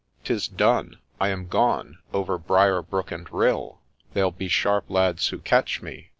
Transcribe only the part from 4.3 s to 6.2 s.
be sharp lads who catch me